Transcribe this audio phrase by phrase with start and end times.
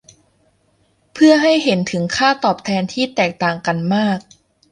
[1.13, 4.19] เพื่อให้เห็นถึงค่าตอบแทนที่แตกต่างกันมาก